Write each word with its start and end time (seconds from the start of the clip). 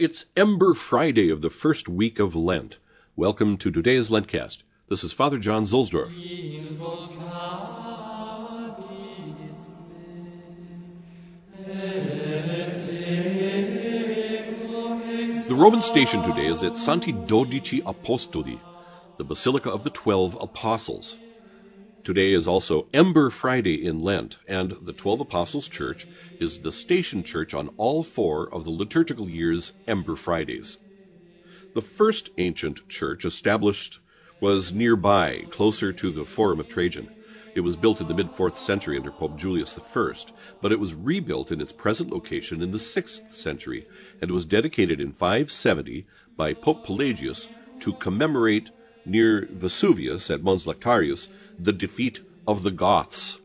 It's 0.00 0.24
Ember 0.34 0.72
Friday 0.72 1.28
of 1.28 1.42
the 1.42 1.50
first 1.50 1.86
week 1.86 2.18
of 2.18 2.34
Lent. 2.34 2.78
Welcome 3.16 3.58
to 3.58 3.70
today's 3.70 4.08
LENTCAzT. 4.08 4.62
This 4.88 5.04
is 5.04 5.12
Father 5.12 5.36
John 5.36 5.64
Zuhlsdorf. 5.64 6.14
The 15.46 15.54
Roman 15.54 15.82
station 15.82 16.22
today 16.22 16.46
is 16.46 16.62
at 16.62 16.78
Santi 16.78 17.12
Dodici 17.12 17.82
Apostoli, 17.82 18.58
the 19.18 19.24
Basilica 19.24 19.70
of 19.70 19.82
the 19.82 19.90
Twelve 19.90 20.34
Apostles. 20.40 21.18
Today 22.02 22.32
is 22.32 22.48
also 22.48 22.88
Ember 22.94 23.28
Friday 23.28 23.84
in 23.84 24.00
Lent, 24.00 24.38
and 24.48 24.74
the 24.82 24.94
Twelve 24.94 25.20
Apostles 25.20 25.68
Church 25.68 26.06
is 26.38 26.60
the 26.60 26.72
station 26.72 27.22
church 27.22 27.52
on 27.52 27.68
all 27.76 28.02
four 28.02 28.52
of 28.54 28.64
the 28.64 28.70
liturgical 28.70 29.28
year's 29.28 29.74
Ember 29.86 30.16
Fridays. 30.16 30.78
The 31.74 31.82
first 31.82 32.30
ancient 32.38 32.88
church 32.88 33.26
established 33.26 34.00
was 34.40 34.72
nearby, 34.72 35.44
closer 35.50 35.92
to 35.92 36.10
the 36.10 36.24
Forum 36.24 36.58
of 36.58 36.68
Trajan. 36.68 37.10
It 37.54 37.60
was 37.60 37.76
built 37.76 38.00
in 38.00 38.08
the 38.08 38.14
mid 38.14 38.32
4th 38.32 38.56
century 38.56 38.96
under 38.96 39.10
Pope 39.10 39.36
Julius 39.36 39.78
I, 39.78 40.12
but 40.62 40.72
it 40.72 40.80
was 40.80 40.94
rebuilt 40.94 41.52
in 41.52 41.60
its 41.60 41.72
present 41.72 42.10
location 42.10 42.62
in 42.62 42.70
the 42.70 42.78
6th 42.78 43.30
century 43.30 43.84
and 44.22 44.30
was 44.30 44.46
dedicated 44.46 45.00
in 45.00 45.12
570 45.12 46.06
by 46.34 46.54
Pope 46.54 46.82
Pelagius 46.86 47.48
to 47.80 47.92
commemorate 47.94 48.70
near 49.10 49.48
Vesuvius 49.50 50.30
at 50.30 50.42
Mons 50.42 50.66
Lactarius 50.66 51.28
the 51.58 51.72
defeat 51.72 52.20
of 52.46 52.62
the 52.62 52.70
Goths, 52.70 53.38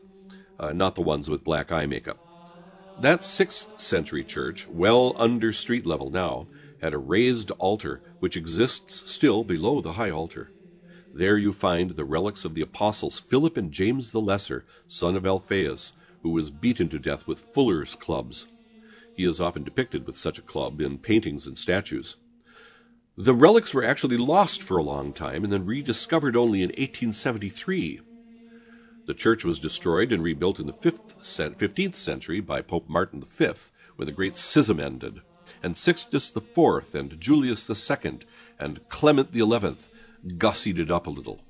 uh, 0.58 0.72
not 0.72 0.94
the 0.94 1.02
ones 1.02 1.28
with 1.28 1.44
black 1.44 1.70
eye 1.70 1.86
makeup. 1.86 2.18
That 2.98 3.20
6th 3.20 3.78
century 3.80 4.24
church, 4.24 4.66
well 4.68 5.14
under 5.18 5.52
street 5.52 5.84
level 5.84 6.10
now, 6.10 6.48
had 6.80 6.94
a 6.94 6.98
raised 6.98 7.50
altar 7.52 8.02
which 8.20 8.36
exists 8.36 9.10
still 9.10 9.44
below 9.44 9.80
the 9.80 9.94
high 9.94 10.10
altar. 10.10 10.50
There 11.12 11.36
you 11.36 11.52
find 11.52 11.90
the 11.90 12.04
relics 12.04 12.44
of 12.44 12.54
the 12.54 12.62
apostles 12.62 13.20
Philip 13.20 13.56
and 13.56 13.72
James 13.72 14.12
the 14.12 14.20
Lesser, 14.20 14.64
son 14.88 15.16
of 15.16 15.26
Alphaeus, 15.26 15.92
who 16.22 16.30
was 16.30 16.50
beaten 16.50 16.88
to 16.88 16.98
death 16.98 17.26
with 17.26 17.40
fuller's 17.52 17.94
clubs. 17.94 18.46
He 19.14 19.24
is 19.24 19.40
often 19.40 19.62
depicted 19.62 20.06
with 20.06 20.18
such 20.18 20.38
a 20.38 20.42
club 20.42 20.80
in 20.80 20.98
paintings 20.98 21.46
and 21.46 21.58
statues. 21.58 22.16
The 23.18 23.34
relics 23.34 23.72
were 23.72 23.84
actually 23.84 24.18
lost 24.18 24.62
for 24.62 24.76
a 24.76 24.82
long 24.82 25.14
time 25.14 25.42
and 25.42 25.50
then 25.50 25.64
rediscovered 25.64 26.36
only 26.36 26.60
in 26.60 26.68
1873. 26.68 28.02
The 29.06 29.14
church 29.14 29.42
was 29.42 29.58
destroyed 29.58 30.12
and 30.12 30.22
rebuilt 30.22 30.60
in 30.60 30.66
the 30.66 30.72
15th 30.74 31.94
century 31.94 32.40
by 32.40 32.60
Pope 32.60 32.90
Martin 32.90 33.22
V 33.22 33.52
when 33.96 34.04
the 34.04 34.12
Great 34.12 34.36
Schism 34.36 34.78
ended, 34.78 35.22
and 35.62 35.76
Sixtus 35.76 36.30
IV 36.36 36.94
and 36.94 37.18
Julius 37.18 37.70
II 37.70 38.18
and 38.58 38.86
Clement 38.90 39.32
XI 39.32 39.76
gussied 40.36 40.78
it 40.78 40.90
up 40.90 41.06
a 41.06 41.10
little. 41.10 41.40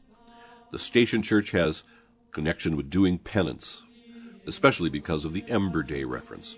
The 0.71 0.79
station 0.79 1.21
church 1.21 1.51
has 1.51 1.83
connection 2.31 2.77
with 2.77 2.91
doing 2.91 3.19
penance, 3.19 3.83
especially 4.47 4.91
because 4.91 5.25
of 5.25 5.33
the 5.33 5.45
Ember 5.49 5.83
Day 5.83 6.05
reference. 6.05 6.57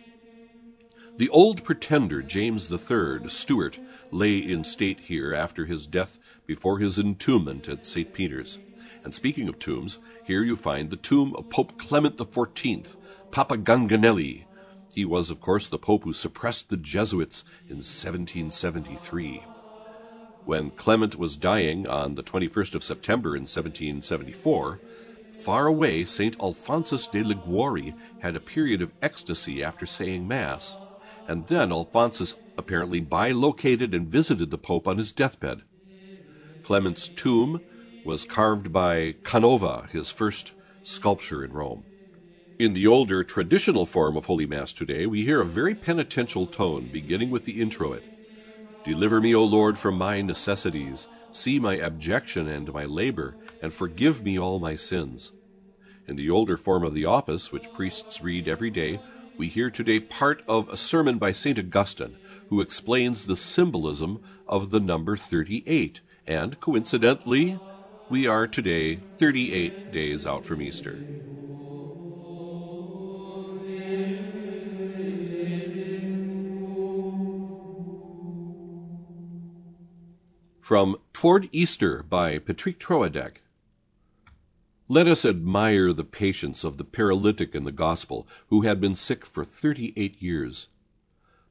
The 1.18 1.28
old 1.30 1.64
pretender 1.64 2.22
James 2.22 2.70
III, 2.70 3.28
Stuart, 3.28 3.80
lay 4.12 4.38
in 4.38 4.62
state 4.62 5.00
here 5.00 5.34
after 5.34 5.66
his 5.66 5.84
death 5.84 6.20
before 6.46 6.78
his 6.78 6.96
entombment 6.96 7.68
at 7.68 7.84
St. 7.84 8.14
Peter's. 8.14 8.60
And 9.02 9.12
speaking 9.12 9.48
of 9.48 9.58
tombs, 9.58 9.98
here 10.22 10.44
you 10.44 10.54
find 10.54 10.90
the 10.90 10.96
tomb 10.96 11.34
of 11.34 11.50
Pope 11.50 11.76
Clement 11.76 12.18
XIV, 12.18 12.94
Papa 13.32 13.56
Ganganelli. 13.56 14.44
He 14.94 15.04
was, 15.04 15.28
of 15.28 15.40
course, 15.40 15.68
the 15.68 15.76
pope 15.76 16.04
who 16.04 16.12
suppressed 16.12 16.70
the 16.70 16.76
Jesuits 16.76 17.42
in 17.66 17.78
1773. 17.78 19.42
When 20.44 20.70
Clement 20.70 21.16
was 21.16 21.36
dying 21.36 21.84
on 21.88 22.14
the 22.14 22.22
21st 22.22 22.76
of 22.76 22.84
September 22.84 23.30
in 23.30 23.42
1774, 23.42 24.78
far 25.36 25.66
away 25.66 26.04
St. 26.04 26.36
Alphonsus 26.40 27.08
de 27.08 27.24
Liguori 27.24 27.92
had 28.20 28.36
a 28.36 28.40
period 28.40 28.80
of 28.80 28.92
ecstasy 29.02 29.64
after 29.64 29.84
saying 29.84 30.28
Mass 30.28 30.76
and 31.28 31.46
then 31.46 31.70
Alphonsus 31.70 32.34
apparently 32.56 33.00
bilocated 33.00 33.92
and 33.92 34.08
visited 34.08 34.50
the 34.50 34.58
Pope 34.58 34.88
on 34.88 34.96
his 34.96 35.12
deathbed. 35.12 35.60
Clement's 36.64 37.08
tomb 37.08 37.60
was 38.02 38.24
carved 38.24 38.72
by 38.72 39.14
Canova, 39.22 39.86
his 39.92 40.10
first 40.10 40.54
sculpture 40.82 41.44
in 41.44 41.52
Rome. 41.52 41.84
In 42.58 42.72
the 42.72 42.86
older 42.86 43.22
traditional 43.22 43.86
form 43.86 44.16
of 44.16 44.26
Holy 44.26 44.46
Mass 44.46 44.72
today, 44.72 45.06
we 45.06 45.24
hear 45.24 45.40
a 45.40 45.46
very 45.46 45.74
penitential 45.74 46.46
tone 46.46 46.88
beginning 46.90 47.30
with 47.30 47.44
the 47.44 47.60
introit. 47.60 48.02
Deliver 48.82 49.20
me, 49.20 49.34
O 49.34 49.44
Lord, 49.44 49.78
from 49.78 49.96
my 49.96 50.22
necessities. 50.22 51.08
See 51.30 51.60
my 51.60 51.76
abjection 51.76 52.48
and 52.48 52.72
my 52.72 52.86
labor, 52.86 53.36
and 53.60 53.72
forgive 53.72 54.24
me 54.24 54.38
all 54.38 54.58
my 54.58 54.74
sins. 54.74 55.32
In 56.08 56.16
the 56.16 56.30
older 56.30 56.56
form 56.56 56.84
of 56.84 56.94
the 56.94 57.04
office, 57.04 57.52
which 57.52 57.72
priests 57.74 58.22
read 58.22 58.48
every 58.48 58.70
day, 58.70 58.98
we 59.38 59.46
hear 59.46 59.70
today 59.70 60.00
part 60.00 60.42
of 60.48 60.68
a 60.68 60.76
sermon 60.76 61.16
by 61.16 61.30
St. 61.30 61.58
Augustine, 61.58 62.16
who 62.50 62.60
explains 62.60 63.24
the 63.24 63.36
symbolism 63.36 64.20
of 64.48 64.70
the 64.70 64.80
number 64.80 65.16
38. 65.16 66.00
And 66.26 66.58
coincidentally, 66.60 67.60
we 68.08 68.26
are 68.26 68.48
today 68.48 68.96
38 68.96 69.92
days 69.92 70.26
out 70.26 70.44
from 70.44 70.60
Easter. 70.60 70.98
From 80.60 80.96
Toward 81.12 81.48
Easter 81.52 82.02
by 82.02 82.38
Patrick 82.38 82.80
Troadec. 82.80 83.36
Let 84.90 85.06
us 85.06 85.26
admire 85.26 85.92
the 85.92 86.02
patience 86.02 86.64
of 86.64 86.78
the 86.78 86.84
paralytic 86.84 87.54
in 87.54 87.64
the 87.64 87.72
Gospel, 87.72 88.26
who 88.46 88.62
had 88.62 88.80
been 88.80 88.94
sick 88.94 89.26
for 89.26 89.44
thirty 89.44 89.92
eight 89.98 90.22
years. 90.22 90.68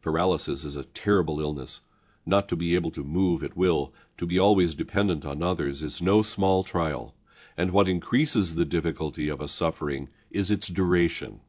Paralysis 0.02 0.64
is 0.64 0.76
a 0.76 0.86
terrible 0.86 1.40
illness. 1.40 1.82
Not 2.26 2.50
to 2.50 2.56
be 2.56 2.74
able 2.74 2.90
to 2.90 3.04
move 3.04 3.44
at 3.44 3.56
will, 3.56 3.94
to 4.18 4.26
be 4.26 4.40
always 4.40 4.74
dependent 4.74 5.24
on 5.24 5.44
others, 5.44 5.84
is 5.84 6.02
no 6.02 6.24
small 6.24 6.64
trial, 6.64 7.14
and 7.56 7.70
what 7.70 7.88
increases 7.88 8.56
the 8.56 8.66
difficulty 8.66 9.30
of 9.30 9.40
a 9.40 9.48
suffering 9.48 10.10
is 10.32 10.50
its 10.50 10.68
duration. 10.68 11.42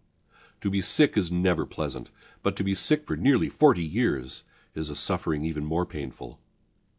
To 0.61 0.69
be 0.69 0.83
sick 0.83 1.17
is 1.17 1.33
never 1.33 1.65
pleasant, 1.65 2.11
but 2.43 2.55
to 2.57 2.65
be 2.65 2.75
sick 2.75 3.07
for 3.07 3.17
nearly 3.17 3.49
forty 3.49 3.83
years 3.83 4.43
is 4.75 4.91
a 4.91 4.95
suffering 4.95 5.43
even 5.43 5.65
more 5.65 5.87
painful. 5.87 6.39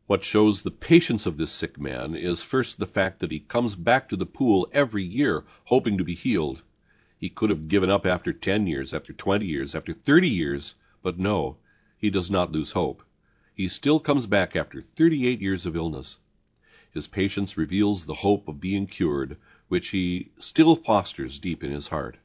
What 0.10 0.24
shows 0.24 0.64
the 0.64 0.72
patience 0.72 1.28
of 1.28 1.38
this 1.38 1.52
sick 1.52 1.80
man 1.80 2.16
is 2.16 2.42
first 2.42 2.80
the 2.80 2.88
fact 2.88 3.20
that 3.20 3.30
he 3.30 3.42
comes 3.42 3.76
back 3.76 4.10
to 4.10 4.16
the 4.16 4.26
pool 4.26 4.68
every 4.74 5.04
year 5.04 5.46
hoping 5.66 6.00
to 6.00 6.04
be 6.04 6.16
healed. 6.16 6.64
He 7.20 7.30
could 7.30 7.52
have 7.52 7.68
given 7.68 7.92
up 7.92 8.08
after 8.08 8.34
10 8.34 8.66
years, 8.66 8.92
after 8.92 9.14
20 9.14 9.46
years, 9.46 9.76
after 9.76 9.94
30 9.94 10.28
years, 10.28 10.74
but 11.04 11.20
no, 11.20 11.58
he 11.96 12.10
does 12.10 12.32
not 12.32 12.52
lose 12.52 12.72
hope. 12.72 13.04
He 13.54 13.68
still 13.68 14.00
comes 14.00 14.26
back 14.26 14.56
after 14.56 14.82
38 14.82 15.42
years 15.42 15.68
of 15.68 15.76
illness. 15.76 16.18
His 16.90 17.06
patience 17.06 17.56
reveals 17.56 18.06
the 18.06 18.26
hope 18.26 18.48
of 18.48 18.60
being 18.60 18.88
cured, 18.88 19.38
which 19.68 19.90
he 19.90 20.32
still 20.40 20.76
fosters 20.76 21.38
deep 21.38 21.64
in 21.64 21.70
his 21.70 21.90
heart. 21.90 22.18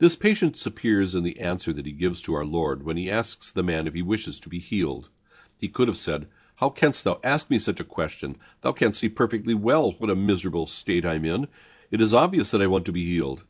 This 0.00 0.16
patience 0.16 0.66
appears 0.66 1.14
in 1.14 1.24
the 1.24 1.40
answer 1.40 1.72
that 1.72 1.86
he 1.86 1.92
gives 1.92 2.20
to 2.20 2.34
our 2.34 2.44
Lord 2.44 2.82
when 2.82 2.98
he 2.98 3.10
asks 3.10 3.50
the 3.50 3.62
man 3.62 3.86
if 3.86 3.94
he 3.94 4.02
wishes 4.02 4.38
to 4.40 4.50
be 4.50 4.58
healed. 4.58 5.08
He 5.56 5.68
could 5.68 5.88
have 5.88 5.96
said, 5.96 6.26
how 6.60 6.68
canst 6.68 7.04
thou 7.04 7.18
ask 7.24 7.48
me 7.48 7.58
such 7.58 7.80
a 7.80 7.84
question? 7.84 8.36
Thou 8.60 8.72
canst 8.72 9.00
see 9.00 9.08
perfectly 9.08 9.54
well 9.54 9.92
what 9.92 10.10
a 10.10 10.14
miserable 10.14 10.66
state 10.66 11.06
I'm 11.06 11.24
in. 11.24 11.48
It 11.90 12.02
is 12.02 12.12
obvious 12.12 12.50
that 12.50 12.60
I 12.60 12.66
want 12.66 12.84
to 12.84 12.92
be 12.92 13.02
healed. 13.02 13.44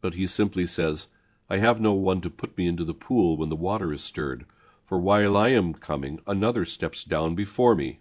But 0.00 0.14
he 0.14 0.28
simply 0.28 0.68
says, 0.68 1.08
I 1.48 1.56
have 1.56 1.80
no 1.80 1.92
one 1.92 2.20
to 2.20 2.30
put 2.30 2.56
me 2.56 2.68
into 2.68 2.84
the 2.84 2.94
pool 2.94 3.36
when 3.36 3.48
the 3.48 3.56
water 3.56 3.92
is 3.92 4.04
stirred, 4.04 4.46
for 4.84 4.96
while 5.00 5.36
I 5.36 5.48
am 5.48 5.74
coming, 5.74 6.20
another 6.24 6.64
steps 6.64 7.02
down 7.02 7.34
before 7.34 7.74
me. 7.74 7.98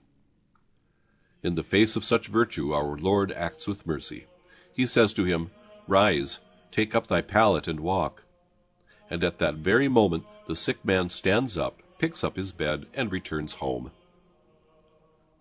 In 1.42 1.56
the 1.56 1.64
face 1.64 1.96
of 1.96 2.04
such 2.04 2.28
virtue, 2.28 2.72
our 2.72 2.96
Lord 2.98 3.32
acts 3.32 3.68
with 3.68 3.88
mercy. 3.88 4.28
He 4.72 4.86
says 4.86 5.12
to 5.14 5.24
him, 5.24 5.50
Rise, 5.88 6.40
take 6.70 6.94
up 6.94 7.08
thy 7.08 7.22
pallet 7.22 7.68
and 7.68 7.80
walk. 7.80 8.22
And 9.10 9.24
at 9.24 9.40
that 9.40 9.56
very 9.56 9.88
moment, 9.88 10.26
the 10.48 10.56
sick 10.56 10.86
man 10.86 11.10
stands 11.10 11.58
up, 11.58 11.82
picks 11.98 12.24
up 12.24 12.36
his 12.36 12.52
bed, 12.52 12.86
and 12.94 13.12
returns 13.12 13.56
home. 13.56 13.90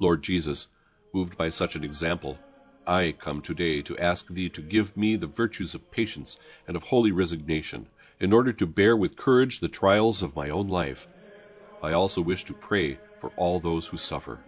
Lord 0.01 0.23
Jesus, 0.23 0.69
moved 1.13 1.37
by 1.37 1.49
such 1.49 1.75
an 1.75 1.83
example, 1.83 2.39
I 2.87 3.15
come 3.19 3.41
today 3.43 3.83
to 3.83 3.99
ask 3.99 4.29
Thee 4.29 4.49
to 4.51 4.63
give 4.63 4.97
me 4.97 5.17
the 5.17 5.27
virtues 5.27 5.75
of 5.75 5.91
patience 5.91 6.39
and 6.67 6.77
of 6.77 6.85
holy 6.85 7.11
resignation, 7.11 7.89
in 8.21 8.33
order 8.33 8.53
to 8.53 8.67
bear 8.67 8.97
with 8.97 9.17
courage 9.17 9.61
the 9.61 9.69
trials 9.69 10.23
of 10.23 10.37
my 10.37 10.51
own 10.51 10.69
life. 10.69 11.09
I 11.83 11.93
also 11.93 12.23
wish 12.23 12.45
to 12.45 12.55
pray 12.55 12.99
for 13.21 13.31
all 13.37 13.59
those 13.59 13.89
who 13.89 13.97
suffer. 13.97 14.41